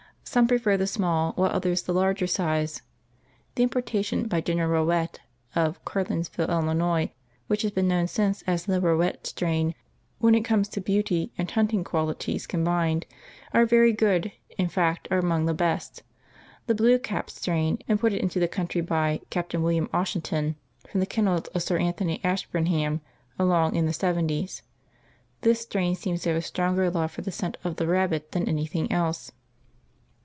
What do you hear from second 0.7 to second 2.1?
the small, while others the